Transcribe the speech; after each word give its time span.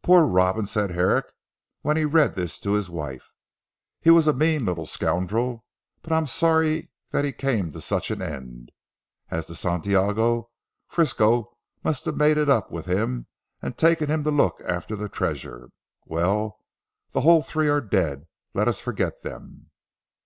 "Poor 0.00 0.24
Robin," 0.24 0.64
said 0.64 0.92
Herrick 0.92 1.26
when 1.82 1.98
he 1.98 2.06
read 2.06 2.34
this 2.34 2.58
to 2.60 2.72
his 2.72 2.88
wife, 2.88 3.34
"he 4.00 4.08
was 4.08 4.26
a 4.26 4.32
mean 4.32 4.64
little 4.64 4.86
scoundrel, 4.86 5.66
but 6.00 6.14
I'm 6.14 6.24
sorry 6.24 6.90
that 7.10 7.26
he 7.26 7.32
came 7.32 7.70
to 7.72 7.80
such 7.82 8.10
an 8.10 8.22
end. 8.22 8.72
As 9.30 9.44
to 9.48 9.54
Santiago, 9.54 10.48
Frisco 10.88 11.58
must 11.84 12.06
have 12.06 12.16
made 12.16 12.38
it 12.38 12.48
up 12.48 12.70
with 12.70 12.86
him 12.86 13.26
and 13.60 13.76
taken 13.76 14.08
him 14.10 14.24
to 14.24 14.30
look 14.30 14.62
after 14.66 14.96
the 14.96 15.10
treasure. 15.10 15.68
Well, 16.06 16.60
the 17.10 17.20
whole 17.20 17.42
three 17.42 17.68
are 17.68 17.82
dead. 17.82 18.28
Let 18.54 18.66
us 18.66 18.80
forget 18.80 19.22
them." 19.22 19.70